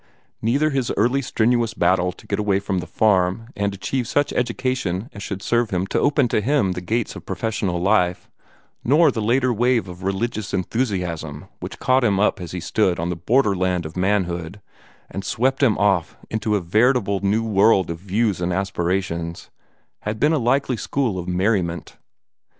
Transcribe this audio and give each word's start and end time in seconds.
Neither 0.41 0.71
his 0.71 0.91
early 0.97 1.21
strenuous 1.21 1.75
battle 1.75 2.11
to 2.11 2.25
get 2.25 2.39
away 2.39 2.57
from 2.57 2.79
the 2.79 2.87
farm 2.87 3.49
and 3.55 3.71
achieve 3.71 4.07
such 4.07 4.33
education 4.33 5.11
as 5.13 5.21
should 5.21 5.43
serve 5.43 5.69
to 5.89 5.99
open 5.99 6.27
to 6.29 6.41
him 6.41 6.71
the 6.71 6.81
gates 6.81 7.15
of 7.15 7.23
professional 7.23 7.79
life, 7.79 8.27
nor 8.83 9.11
the 9.11 9.21
later 9.21 9.53
wave 9.53 9.87
of 9.87 10.01
religious 10.01 10.55
enthusiasm 10.55 11.45
which 11.59 11.77
caught 11.77 12.03
him 12.03 12.19
up 12.19 12.41
as 12.41 12.51
he 12.51 12.59
stood 12.59 12.99
on 12.99 13.09
the 13.09 13.15
border 13.15 13.55
land 13.55 13.85
of 13.85 13.95
manhood, 13.95 14.59
and 15.11 15.23
swept 15.23 15.61
him 15.61 15.77
off 15.77 16.17
into 16.31 16.55
a 16.55 16.61
veritable 16.61 17.19
new 17.21 17.43
world 17.45 17.91
of 17.91 17.99
views 17.99 18.41
and 18.41 18.51
aspirations, 18.51 19.51
had 19.99 20.19
been 20.19 20.33
a 20.33 20.39
likely 20.39 20.77
school 20.77 21.19
of 21.19 21.27
merriment. 21.27 21.97